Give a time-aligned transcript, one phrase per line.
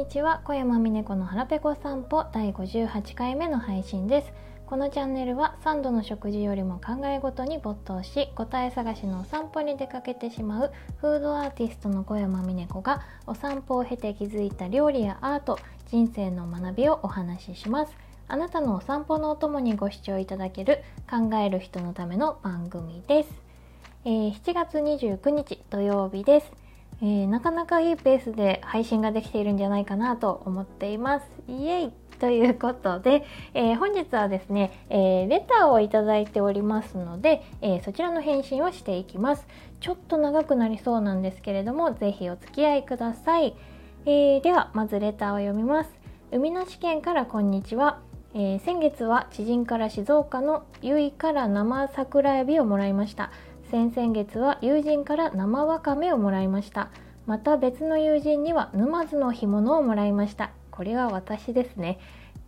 [0.00, 0.40] にちは。
[0.44, 4.32] 小山美音子の腹ペコ散歩第58回目の配信です。
[4.64, 10.72] このチャンネルは3度の食事よりも考え事に没頭し答え探しのお散歩に出かけてしまう
[11.02, 15.58] フードアーティストの小山美音子がお散歩を経て気づいた料理やアート
[15.90, 17.94] 人生の学びをお話しします。
[18.26, 23.28] あなたのお散歩のお供にご視聴いただける考える人のための番組です、
[24.06, 26.69] えー、7月29日土曜日です。
[27.02, 31.26] えー、なかなかいいペースで配信ができているんじゃないかなと思っています。
[31.48, 39.46] イエイということで、えー、本日はですね、えー、レターをいただいておりますので、えー、そちらの返信をしていきます。
[39.80, 43.54] ちょっと長くなりそうなんですけれども、ぜひお付き合いください。
[44.04, 45.90] えでは、まずレターを読みます。
[46.30, 48.00] 海なし県からこんにちは。
[48.34, 53.30] え先月は知人から静岡の由比から生桜エビをもらいました。
[53.70, 56.90] 先々月は友人から生わかめをもらいました。
[57.26, 60.50] また別の友人には沼津の干物をもらいました。
[60.72, 62.00] これは私ですね、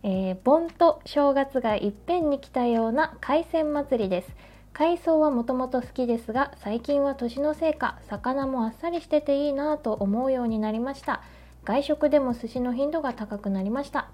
[0.03, 4.35] えー、盆と正月がいっぺんに来たような海鮮祭りです。
[4.73, 11.21] 海藻はもともと好きですが最近は年のせいか魚もあっさりしてていいなぁと思うようになりました。
[11.63, 14.09] 外食でも寿司の頻度が高くなりました。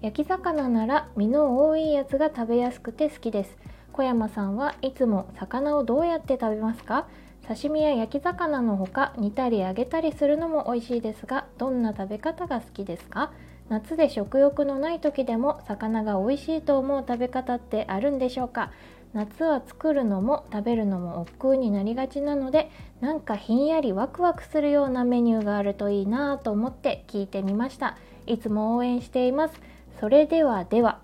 [0.00, 3.58] 焼き魚なら身の多いやつが食べやすくて好きです。
[3.96, 7.06] 小山さんはいつも魚をどうやって食べますか？
[7.46, 13.30] 刺身や焼き魚のほか煮たり揚げたりするのも美味しいですがどんな食べ方が好きですか？
[13.68, 18.72] 夏で食欲のない時でも魚が美味しいと思う食べ方ってあるんでしょうか？
[19.12, 27.96] 夏は作るのも食べるのも億劫になりがちなのでなんかひんやりワクワクするようなメニューがあるといいなぁと思って聞いてみました。
[28.26, 29.60] いつも応援しています。
[30.00, 30.98] それではでは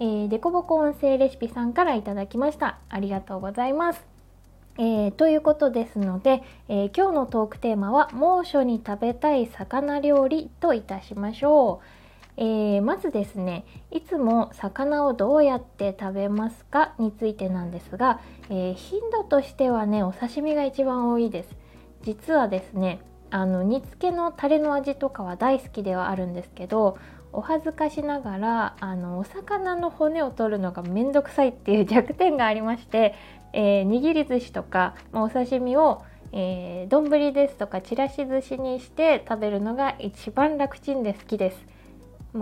[0.00, 2.78] えー、デコボコ音声レシピさんからいただきました。
[2.88, 4.04] ありがとうございます。
[4.76, 11.86] えー、ということですので、えー、今日のトークテーマは猛暑に食べたい魚料理といたしましょう。
[12.36, 21.56] えー、まずですねいつも魚をどうやって食べますかについてなんですが、え頻度としてはねお刺身が一番多いです
[22.02, 23.00] 実はですね
[23.30, 26.98] あの煮付けのタレの味とかは大好きではあるんですけど
[27.34, 33.14] お恥ずかしながらあのお魚の骨を取るのが面倒くさいっていう弱点がありまして、
[33.52, 36.02] えー、握り寿司とか、まあ、お刺身を
[36.36, 41.58] えー、ですとかちらし寿司にして食べるのが一番楽ちんで好きです。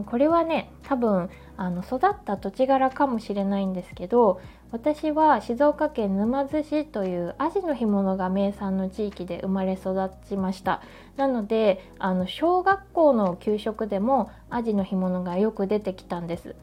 [0.06, 4.40] これはね多分あの育った土地柄かもしれないんですけど
[4.72, 10.80] 私は静岡県沼津市というアジの干物が名産の地域で生まれ育ちました。
[11.18, 16.56] なのであの小学校の給食でもアジの干物がよく出てきたんです。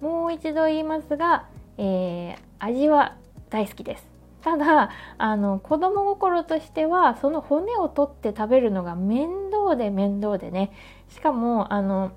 [0.00, 1.46] もう一度言いますが、
[1.78, 3.14] えー、味は
[3.48, 4.08] 大好きです。
[4.42, 10.72] ただあの子供心としてはその骨を取って食べるのが面倒で面倒でね。
[11.08, 12.10] しかもあの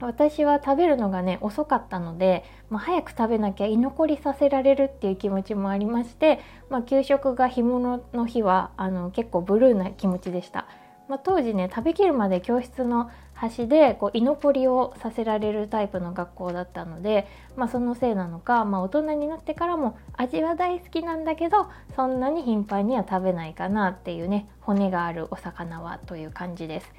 [0.00, 10.68] 私は食べるのがね遅かったので、まあ、早く食べなきゃ居残りさせられるっていう気持ちもありまして、まあ、給食が干物の日はあの結構ブルーな気持ちでした、
[11.08, 26.92] まあ、当時ね食べきるまで教室の端でこう居残りをさせられるタイプの学校だったので、まあ、そのせいなのか、まあ、大人になってからも味は大好きなんだけどそんなに頻繁には食べないかなっていうね骨があるお魚はという感じです。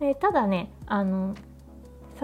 [0.00, 1.34] でただねあの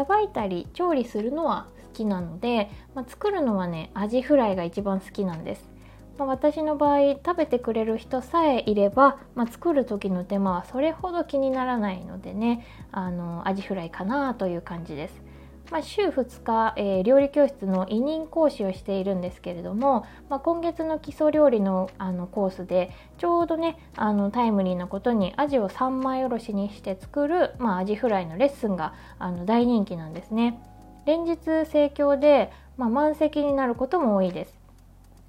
[0.00, 5.68] さばいたり調理するのは好きなので、まあ、作るのはねアジフライが一番好きなんです、
[6.16, 15.29] まあ、私の場合食べてくれる人さえいれば、まあ、作る時の手間はそれほど気にならないのでねあのアジフライかなという感じです。
[15.70, 30.60] まあ、週2日、えー、料理教室の委任講師をしているんですけれども、まあ、今月の基礎料理のあのコースでちょうどねあのタイムリーなことにアジを3枚おろしにして作る、まあ、アジフライのレッスンがあの大人気なんですね。
[31.06, 34.60] 連日盛況で、まあ、満席になることも多いです。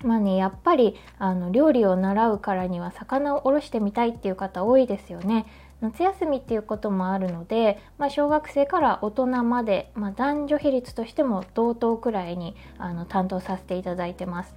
[0.04, 5.46] まあね、やっぱりあの料理を習うからには魚をおろしてみたいっていう方多いですよね。
[5.82, 14.56] 夏休みっていうこともあるので、まあ、小学生から大人まで、まあ、男女比率としても同等くらいにあの担当させていただいてます。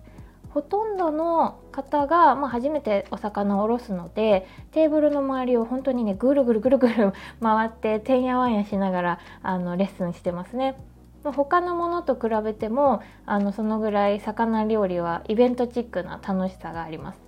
[0.51, 7.13] ほとんどの方が、まあ、初めてお魚をおろすのでテーブルの周りを本当にねぐるぐるぐるぐる
[7.43, 10.77] 回っててんやわんやしながらあのレッスンしてますね。
[11.25, 17.24] 他のものと比べてもあのそのぐらい魚料理はイベントチックな楽しさがあります。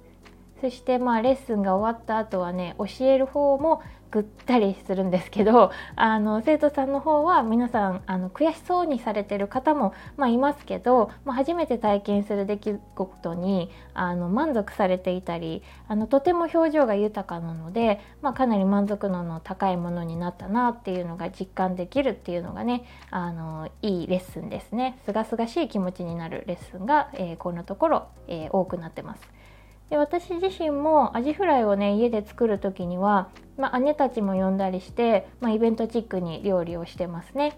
[0.61, 29.36] そしてまあレッスンが終わった後はね教える方もぐったりするんですけど あの生徒さんの方は皆さんあの悔しそうにされてる方も、まあ、いますけど、まあ、初めて体験する出来事にあの満足されていたりあのとても表情が豊かなので、まあ、かなり満足度の高いものになったなっていうのが実感できるっていうのがねあのいいレッスンですねすがすがしい気持ちになるレッスンが、えー、このところ、えー、多くなってます。
[29.91, 37.57] で私自身もアジフライをね家で作る時には、まあ、姉たちも呼んだりして、まあ、イベントチックに料理をしてますね。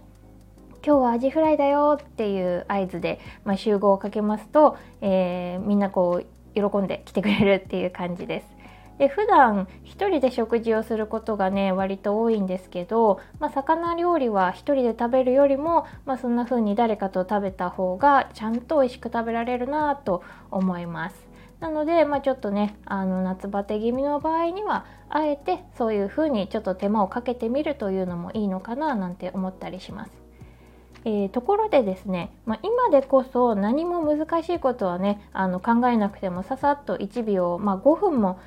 [0.85, 8.59] 今日はアジフライだよっていう合図で、まあ、集合をかけますと、えー、みんなこう喜んで来てくれるっていう感じです。
[8.99, 21.28] で普段一人で食事をすることがね割と多いんですけど、まあ、魚料理は一人で食べるよりも、まあ、そんな風に誰かと食べた方がちゃんと美味しく食べられるなと思います。
[21.61, 30.11] なので、まあ、ちょっとねあの夏バテ気味の場合にはあえてそういう風にちょっと手間をかけてみるというのもいいのかななんて思ったりします。
[31.05, 38.41] えー、ところでですね、まあ、今でこそ何も難しいことはねあの考えなくてもささっと1秒、まあ、5分も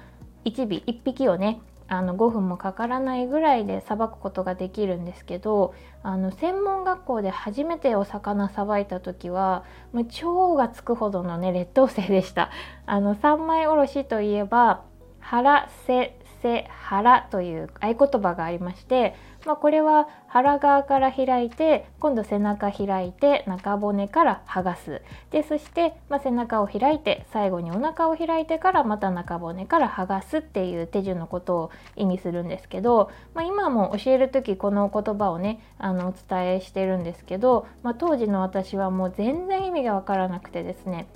[0.45, 1.61] 1尾1匹をね
[1.93, 5.73] あの5分もかからないぐらいでさばくことができるんですけど
[6.03, 12.49] あの専門学校で初めてお魚さばいた時はもう超がつくほどのね劣等生でした。
[12.85, 14.85] あの三枚おろしといえば
[15.19, 19.15] 腹背背腹という合言葉がありまして
[19.45, 25.01] まあ、これは腹側から開いて今度背中開いて中骨から剥がす。
[25.31, 41.07] でそして、まあ、背中を開いて最後にお腹を開いてからまた中骨から剥がすっていう手順のことを意味するんですけど、まあ、今も教える時この言葉をねあのお伝えしてるんですけど、まあ、当時の私はもう全然意味が分からなくてですね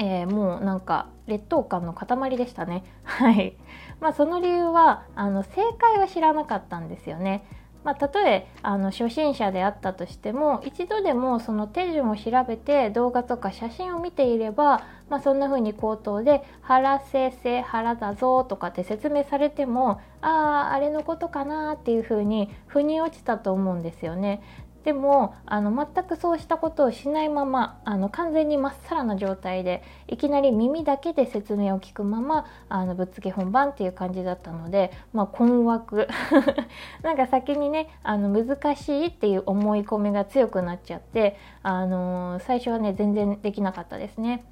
[0.00, 2.84] えー、もうなんか劣等感の塊でしたね。
[3.04, 3.54] はい。
[4.00, 7.44] まあその理由はあの正解は知らなかったんですよね。
[7.84, 24.42] まあ、たとえあの初心者であったとしても一度でもその手順を調べて動画とか写真を見ていれば、まあ、そんな風に口頭で「腹せせ腹だぞ」とかって説明されてもあああれのことかなっていう風に腑に落ちたと思うんですよね。
[24.84, 36.08] でもあの全くそうしたことをしないままあの完全にまっさらな状態でいきなり耳だけで説明を聞くままあのぶっつけ本番っていう感じだったので、まあ、困惑
[37.02, 44.44] なんか先にねあの難しいっていう思い込みが強くなっちゃって、あの、最初はね全然できなかったですね。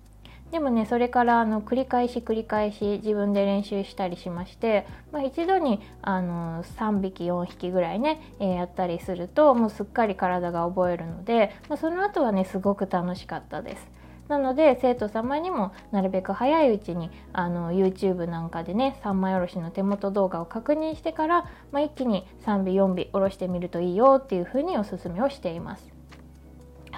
[0.50, 13.98] でもねそれからあの繰り返し繰り返し自分で練習したりしまして、まあ、一度にあの3匹4匹ぐらいね、えー、やったりするともうすっかり体が覚えるので、まあ、その後はねすごく楽しかったです。
[14.28, 25.97] なので生徒様にもなるべく早いうちにあの YouTube なんかでね三枚おろしの手元動画を確認してから、まあ、一気に3尾4尾おろしてみるといいよっていうふうにおすすめをしています。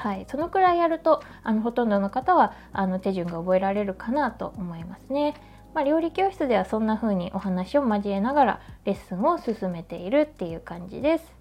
[0.00, 5.34] はい、そのくらいやるとあのほとんどの方はあの手順が覚えられるかなと思いますね。
[5.74, 11.34] まあ、料理教室ではそんな風にお話を交えながらレッスンを進めているっていう感じです。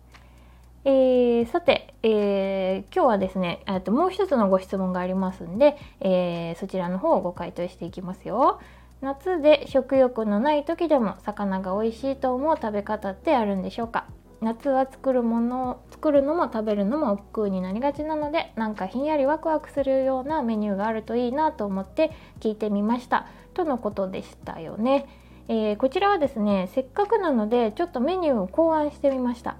[0.83, 8.59] えー、さて、えー、今日はですねともう一つのご質問がありますんで、えー、そちらの方をご回答していきますよ。
[8.99, 14.05] 夏で食欲のない時でも魚が美味しいと思う食べ方ってあるんでしょうか？
[14.41, 23.27] 夏は作るもの作るのも食べるのも億劫になりがちなのでなんかひんやりワクワクするようなメニューがあるといいなと思って聞いてみました。
[23.53, 25.07] とのことでしたよね、
[25.49, 29.57] えー、こちらはですねせっかくなのでちょっとメニューを考案してみました。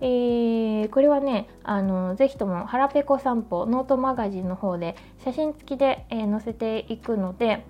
[0.00, 7.64] えー、これはねあのぜひとも「はらぺこ散歩」ノートマガジンの方で写真付きで、えー、載せていくので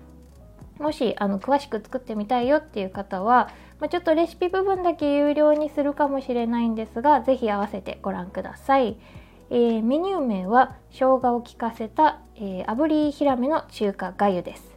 [0.79, 8.97] もしあの詳しく作ってみたいよっていう方は、まあ、ちょっとレシピ部分だけ有料にするかもしれないんですが是非合わせてご覧ください、
[9.49, 14.75] えー、メニュー名は生姜を効かせた、えー、炙りヒラメの中華がゆです。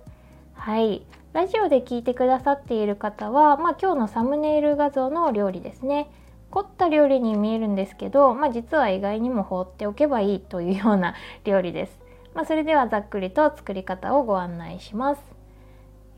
[0.54, 1.06] はい。
[1.32, 6.10] ラジオで聞いてくださっている方は、まあ、今日のサムネイル画像の料理ですね。
[6.50, 11.14] 凝った料理に見えるんですけど、まあ、実は意外にも放っておけばいいというような
[11.44, 12.00] 料理です、
[12.34, 15.37] まあ、それではざっくりと作り方をご案内します。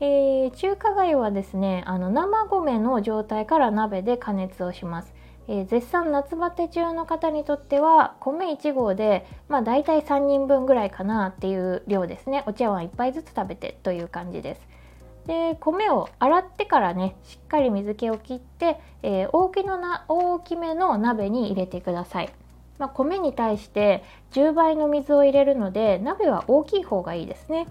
[0.03, 5.13] えー、中華粥はですねあの生米の状態から鍋で加熱をします、
[5.47, 12.43] えー、絶賛夏バテ中の方にとっては米1合で、まあ、大体3人分ぐらいかなっていう量ですね。
[12.47, 14.61] お茶碗1杯ずつ食べてという感じです。
[15.27, 22.33] で米を洗ってからねしっかり水気を切って、えー、大きのな大きめの鍋に入れてください、
[22.79, 27.67] まあ、米に対して10倍の水を入れるので鍋は大きい方がいいですね。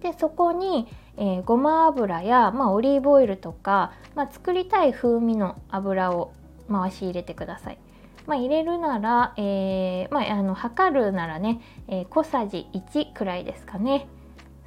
[0.00, 6.32] でそこに、えー、ごま油や、まあ、オリーブオイルとか、まあ、作りたい風味の油を
[6.70, 7.78] 回し入れてください。
[8.26, 14.08] まあ、入れるなら、えー、まあ、あの測るならね、えー、小さじ1くらいですかね。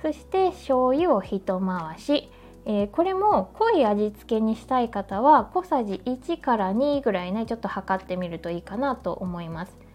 [0.01, 2.29] そして醤油を一回し、
[2.65, 9.86] えー、これも濃い味付けにしたい方は小さじ1から2ぐらいねちょっと測ってみるといいかなと思います。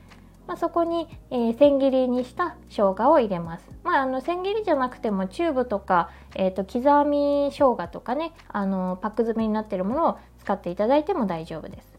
[0.46, 3.70] まあ、そこに、えー、千切りにした生姜を入れます。
[3.84, 11.92] まあ、あの千切りじゃなくてもチューブとか、えーと、刻み生姜とかねあのパック詰めになっているものを使っていただいても大丈夫です。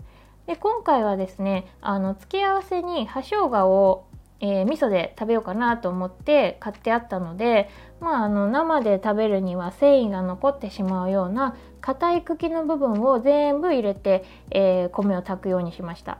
[0.45, 4.05] で今回はですねあの付け合わせに葉生姜を
[4.45, 7.69] えー、味噌で食べようかなと思って買ってあったので、
[8.01, 16.17] まあ、あの生で食べるには繊維が残ってしまうような硬い茎の部分を全部入れて、えー、米を炊くようにしました。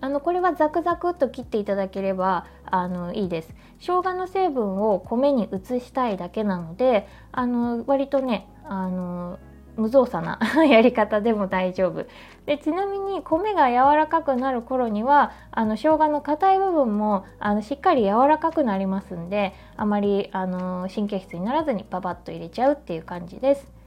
[0.00, 3.54] あのこれはザクザクっと切っていただければあのいいです。
[3.78, 9.38] 生姜の成分を米に移したいだけなのであの割とねあの
[9.76, 12.06] 無造作な やり方でも大丈夫
[12.46, 23.83] でちなみに米が柔らかくなる頃にはあの生姜の硬い部分もあのしっかり柔らかくなりますんであまりあの神経質にならずにパパッと入れちゃうっていう感じです。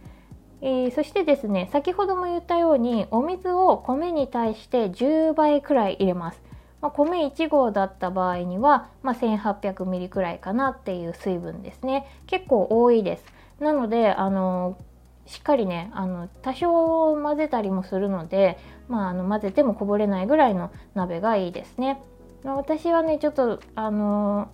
[0.62, 6.42] えー、そしてですね先ほども言ったようにお水を米に対して10倍くらい入れます。
[6.82, 13.26] まあ、米1合だった場合には、まあ、1800ミリくらいかなっていう水分ですね結構多いです
[13.60, 14.78] なのであの
[15.26, 22.02] しっかりねあの多少混ぜたりもするので、まあ、あの混ぜてもこぼれないぐらいの鍋がいいですね。
[22.44, 24.50] 私はねちょっとあの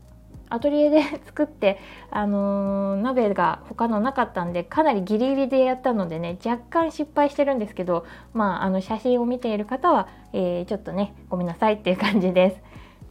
[0.53, 1.79] アトリエで作って、
[2.11, 12.57] あの鍋が他のなかったんでかなりギリギリでやったのでね若干失敗してるんですけど、まあ、あの写真を見ている方は、えー、ちょっとねごめんなさいっていう感じです。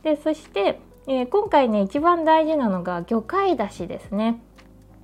[0.05, 4.41] でそして、えー、今回ね一番大事なのが魚介だしですね。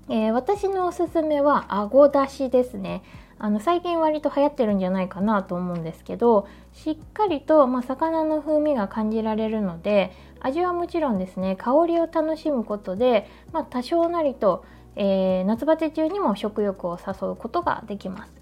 [0.08, 3.02] えー、私のおすすめはあごだしですね
[3.38, 14.64] あの最近割と流行ってるんじゃないかなと思うんですけどしっかりと、まあ、魚の風味が感じられるので味はもちろんですね香りを楽しむことで、まあ、多少なりと、
[14.96, 18.32] えー、夏バテ中にも食欲を誘うことができます。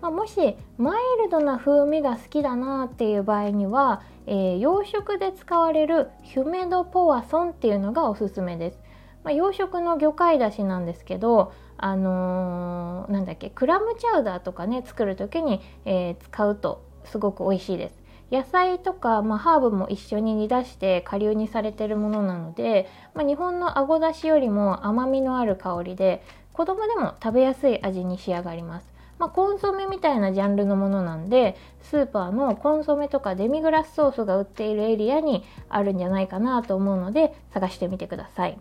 [0.00, 8.78] まあ、もしマイルドな風味が好きだなっていう場合には、えー、洋食で使われるヒュメドポワソンっていうのがおすすめです。
[9.22, 18.03] まあ、養殖の魚介だしなんですけどあのー、なんだっけクラムチャウダーとかね作る時に、えー、使うとすごく美味しいです
[18.34, 26.22] 野菜とか、まあ、ハーブも一緒に煮出して顆粒にされてるものなので、まあ、日本のあごだしよりも甘みのある香りで
[26.52, 38.58] 子供でも食べやすい味に仕上がりますまあ、コンソメみたいなジャンルのものなんでスーパーのコンソメとかデミグラスソースが売っているエリアにあるんじゃないかなと思うので探してみてください。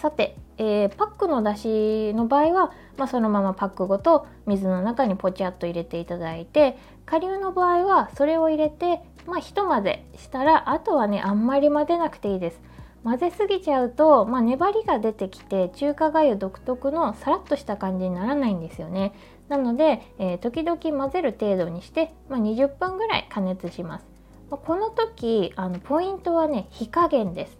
[0.00, 12.60] さて、えー、パックのだしの場合は、まあ、そのままパックごと水の中にポチャッと入れていただいて顆粒の場合はそれを入れて、まあ、ひと混ぜしたらあとはねあんまり混ぜなくていいです。
[13.02, 19.14] 混ぜすぎちゃうと、まあ、粘りが出てきて中華がゆ独特のサラッとした感じにならないんですよね。
[19.48, 24.06] なので、えー、時々混ぜる程度にして、まあ、20分ぐらい加熱します。
[24.50, 27.58] この時あのポイントはね火加減です。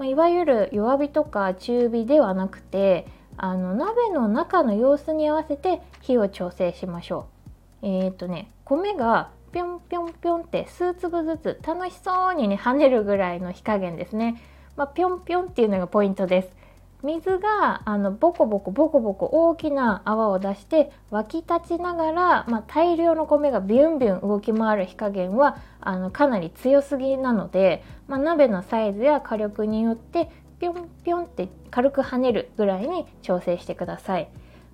[0.00, 7.26] まあ、いわゆる弱火とか中火ではなくてあの鍋の中の様子に合わせて火を調整しましょ
[7.82, 7.86] う。
[7.86, 14.42] えっ、ー、とね米がぴょんぴょんぴょんって数粒ずつ楽しそうにね跳ねるぐらいの火加減ですね。
[14.74, 16.48] まあ、ぴょんぴょんっていうのがポイントです。
[17.02, 30.30] 水があのボコボコボコボコ大きな泡を出して沸き立ちながら、まあ、大量の米がビュンビュン動き回る火加減はあのかなり強すぎなので、まあ、鍋のサイズや火力によって
[30.60, 34.28] ピョンピョンって軽く跳ねるぐらいに調整してください。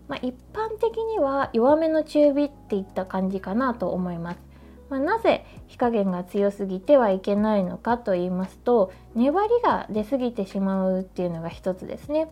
[0.09, 4.46] まあ、一般的には弱めの中火っていった感じかなと思います。
[4.89, 12.29] まあ、なぜ火加減が強すぎてはいけないのかと言いますと粘りが出過ぎてしまうっていうのが一つですね、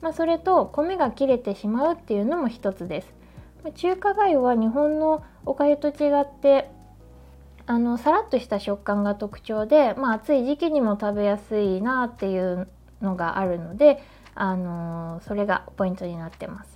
[0.00, 3.12] まあ、それと米が切れてしまうっていうのも一つです、
[3.64, 6.70] まあ、中華粥は日本のお粥と違って
[7.66, 12.68] あのさらっとした食感が特徴で、まあ、暑い時期にも食べやすいなっていう
[13.02, 14.02] のがあるので、
[14.34, 16.75] あのー、それがポイントになってます。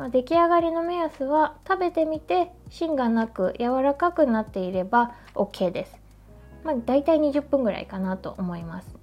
[0.00, 6.00] まあ、出来上がりの目安は食べてみて芯がなく柔らかくなっていれば OK です。
[6.64, 8.96] まあ、大体20分ぐらいかなと思います。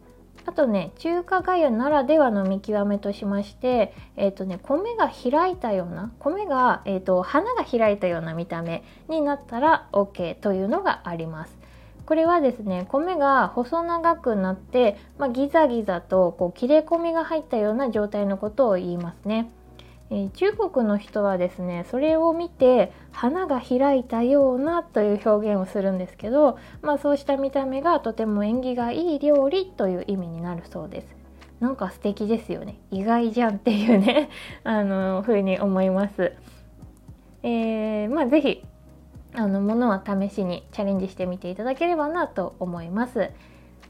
[0.48, 11.60] あとね中華がゆならではの見極めとしまして、えーとね、米が開いたような米が、えーと、花が開いたような見た目になったら OK というのがあります。
[12.08, 19.51] これはですね米が細長くなって、まあ、ギザギザとこう切れ込みが入ったような状態のことを言いますね。
[20.09, 31.15] え、中国の人はですねそれを見て花が開いたようなという表現をするんですけど、まあ、そうした見た目がとても縁起がいい料理という意味になるそうです。
[31.59, 32.77] なんか素敵ですよね。
[32.91, 34.29] 意外じゃんっていうね
[34.63, 36.33] あの風に思います。
[37.43, 38.63] えー、まあ是非
[39.33, 43.31] あのものは試しにチャレンジしてみていただければなと思います。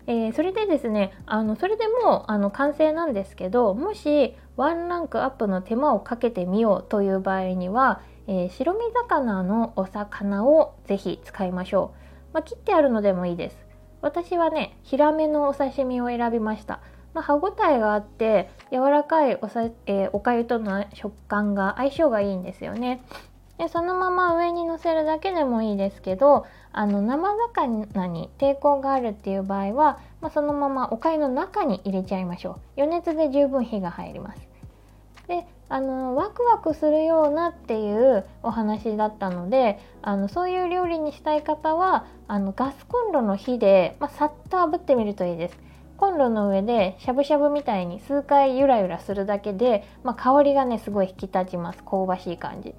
[0.07, 11.93] えー、それでですねあのそれでもうあの完成なんですけどもしワンランクアップの手間をかけてみようという場合には、えー、白身魚のお魚をぜひ使いましょ
[12.31, 13.67] う、まあ、切ってあるのでもいいです。
[14.01, 16.81] 私はねヒラメのお刺身を選びました。
[17.13, 23.01] まあ、歯ごたえがあって柔らかいおさ、えー、おかゆとの食感が相性がいいんですよね。
[23.57, 32.81] でそのまま上にのせるだけでもいいですけどあの生魚に抵抗があるっていう場合は、まあ、そのままお粥の中に入れちゃいましょう。
[32.81, 34.46] 余熱で十分火が入ります。
[35.69, 45.57] あのワクワクするようなっていうお話だったのであのそういう料理にしたい方はあのガスコンロの火で、まあ、さっと炙ってみるといいです。
[45.97, 51.83] コンロの上でしゃぶしゃぶみたいに数回ゆらゆらするだけで、まあ、香りがねすごい引き立ちます。
[51.83, 52.75] 香ばしい感じ。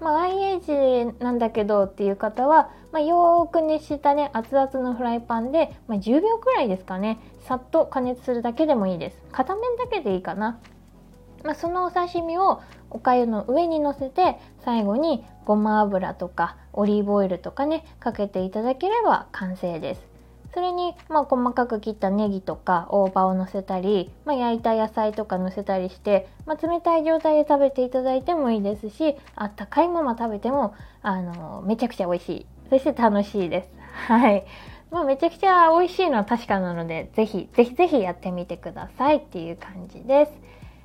[0.00, 7.18] まあ、IH なんだけどっていう方は、まあ、よーく熱したね熱々のフライパンで、まあ、10秒くらいですかね。
[7.40, 9.20] さっと加熱するだけでもいいです。
[9.32, 10.58] 片面だけでいいかな、
[11.44, 20.06] まあ、そのお刺身をおかゆの上にのせて最後にごま油とかオリーブオイルとかねかけていただければ完成です
[20.54, 33.70] それに、まあ、細かく切ったネギとか大葉をのせたり、まあ、焼いた野菜とかのせたりして、まあ、冷たい状態で食べていただいてもいいですしあったかいまま食べてもあのめちゃくちゃ美味しいそして楽しいです。
[34.08, 34.44] はい。
[34.90, 40.32] まあ、めちゃくちゃ美味しいのは確かなので、ぜひ、ぜひぜひやってみてくださいっていう感じです。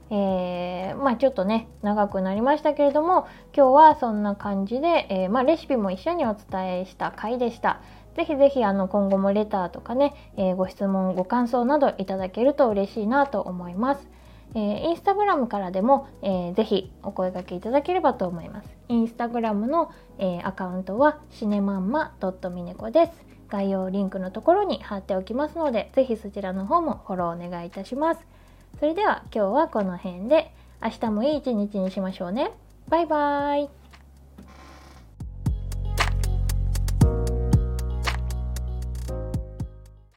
[0.09, 7.81] えー、まあちょっとね、長くなりましたけれども、今日はそんな感じで、えー、まあレシピも一緒にお伝えした回でした。
[8.15, 14.07] ぜひぜひあの今後もレターとかね、えー、ご質問、ご感想などいただけると嬉しいなと思います。
[14.55, 18.69] えー、インスタグラムからでも、えー、ぜひお声掛けいただければと思います。
[18.87, 23.25] インスタグラムの、えー、アカウントはシネマンマドットミネコです。
[23.49, 28.27] 概要リンクのところに貼っておきますので、ぜひそちらの方もフォローお願いいたします。
[28.79, 32.51] それでは今日はこの辺で、明日もいい一日にしましょうね。
[32.89, 33.82] バイバーイ。